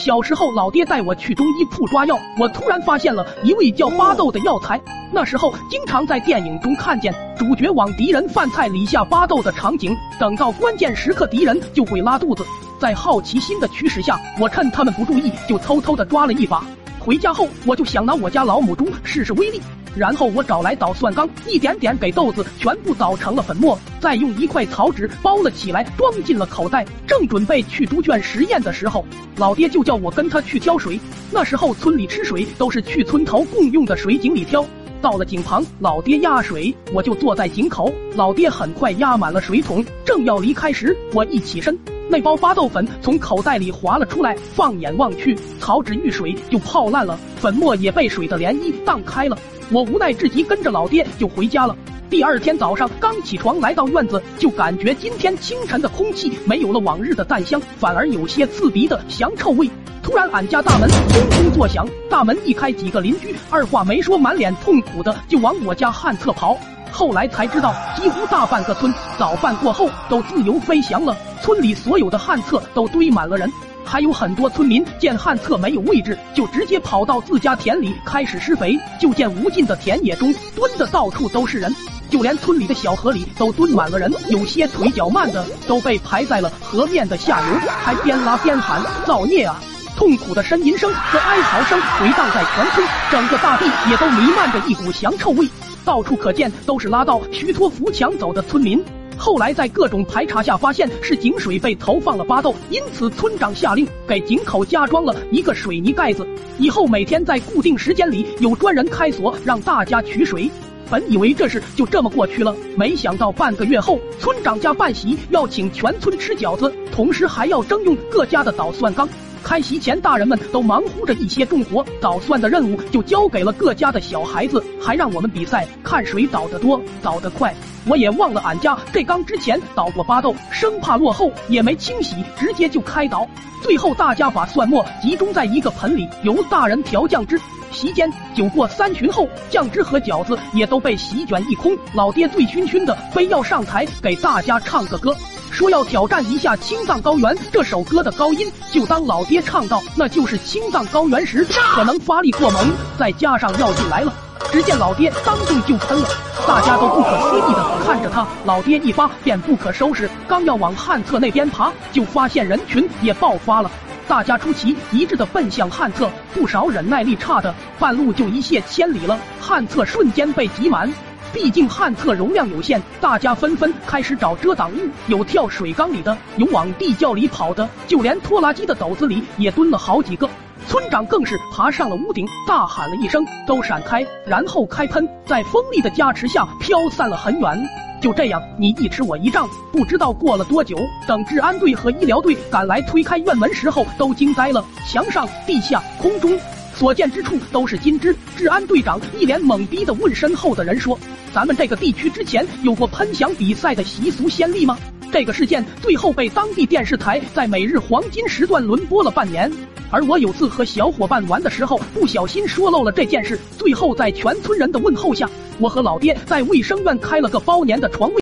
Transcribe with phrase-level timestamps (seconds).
[0.00, 4.80] 小时候，老爹带我去中医铺抓药，我突然发现了一味叫巴豆的药材。
[5.12, 12.42] 那时候经常在电影中看见主角往敌人饭菜里下巴豆的场景，等到关键时刻敌人就会拉肚子。
[12.78, 16.64] 在好奇心的驱使下，我趁他们不注意就偷偷的抓了一把。
[16.98, 19.60] 回家后，我就想拿我家老母猪试试威力。
[19.96, 26.86] 然后我找来捣蒜缸，一点点给豆子全部捣成了粉末，再用一块草纸包了起来，装进了口袋。
[27.06, 29.04] 正准备去猪圈实验的时候，
[29.36, 30.98] 老爹就叫我跟他去挑水。
[31.30, 34.64] 那时候村里吃水都是去村头共用的水井里挑。
[35.02, 37.92] 到了井旁，老爹压水，我就坐在井口。
[38.14, 41.78] 老爹很快压满了水桶，正要离开时，我一起身，
[42.10, 44.36] 那包巴豆粉从口袋里滑了出来。
[44.52, 49.38] 放眼望去，草纸遇水就泡烂了，粉末也被水的涟漪荡开了。
[49.70, 51.76] 我无奈至极，跟着老爹就回家了。
[52.10, 59.70] 第二天早上刚起床，来到院子，就感觉今天清晨的空气没有了往日的淡香，反而有些刺鼻的香臭味。
[60.02, 66.58] 突然，俺家大门轰轰作响，大门一开，几个邻居二话没说，满脸痛苦的就往我家旱厕跑。
[66.92, 73.50] 后来才知道，几乎大半个村早饭过后都自由飞翔了，村里所有的旱厕都堆满了人。
[73.84, 78.78] 还有很多村民见旱厕没有位置，就直接跑到自家田里开始施肥。
[79.00, 81.74] 就见无尽的田野中蹲的到处都是人，
[82.08, 84.12] 就连村里的小河里都蹲满了人。
[84.28, 89.60] 有些腿脚慢的都被排在了河面的下游，还边拉边喊：“造孽啊！”
[89.96, 95.48] 痛苦的呻吟声和哀嚎声回荡在全村，整个大地也都弥漫着一股香臭味，
[95.84, 98.82] 到处可见都是拉到徐托扶墙走的村民。
[99.16, 106.26] 后来在各种排查下，发现是井水被投放了巴豆，因此村长下令给井口加装了一个水泥盖子，
[106.58, 110.50] 以后每天在固定时间里有专人开锁让大家取水。
[110.90, 119.08] 本以为这事就这么过去了，没想到半个月后，村长家办席要请全村吃饺子，同时还要征用各家的捣蒜缸。
[119.42, 127.54] 开席前，大人们都忙乎着一些重活，捣蒜的任务就交给了各家的小孩子，还让我们比赛看谁捣得多、捣得快。
[127.86, 133.26] 我也忘了俺家这缸之前捣过巴豆，生怕落后，也没清洗，直接就开捣。
[133.62, 137.40] 最后大家把蒜末集中在一个盆里，由大人调酱汁。
[137.72, 141.76] 席间酒过三巡后，酱汁和饺子也都被席卷一空。
[141.94, 145.16] 老爹醉醺醺的，非要上台给大家唱个歌。
[145.60, 154.10] 说要挑战一下《青藏高原》这首歌的高音，就当老爹唱到那就是青藏高原时，可能发力过猛，再加上药劲来了。
[154.50, 156.08] 只见老爹当众就喷了，
[156.48, 158.26] 大家都不可思议的看着他。
[158.46, 163.70] 老爹一发便不可收拾，刚要往旱厕那边爬，就发现人群也爆发了，
[164.08, 170.90] 大家出奇一致的奔向旱厕，不少忍耐力差的半路就一泻千里了，旱厕瞬间被挤满。
[171.32, 180.28] 毕竟旱厕容量有限，大家纷纷开始找遮挡物，有跳水缸里的，有往地窖里跑的，就连拖拉机的斗子里也蹲了好几个。
[180.66, 187.68] 村长更是爬上了屋顶，大喊了一声：“都闪开！”然后开喷，在风力的加持下飘散了很远。
[188.00, 190.76] 就这样，你一尺我一丈，不知道过了多久，
[191.06, 194.64] 等治安队和医疗队赶来推开院门时候，都惊呆了。
[194.86, 196.38] 墙上、地下、空中。
[196.80, 198.16] 所见之处都是金枝。
[198.38, 200.98] 治安队长一脸懵逼的问身后的人说
[201.30, 204.78] ：“咱们这个地区之前有过喷响比赛的习俗先例吗？”
[205.12, 209.52] 这个事件最后被当地电视台在每日黄金时段轮播了半年。
[209.90, 213.38] 而我有次和小伙伴玩的时候，不小心说漏了这件事。
[213.58, 218.18] 最后在全村人的问候下，我和老爹在卫生院开了个包年的床位。